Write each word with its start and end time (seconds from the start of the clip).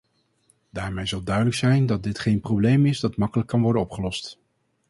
Daarmee 0.69 1.05
zal 1.05 1.23
duidelijk 1.23 1.55
zijn 1.55 1.85
dat 1.85 2.03
dit 2.03 2.19
geen 2.19 2.39
probleem 2.39 2.85
is 2.85 2.99
dat 2.99 3.17
makkelijk 3.17 3.49
kan 3.49 3.61
worden 3.61 3.81
opgelost. 3.81 4.39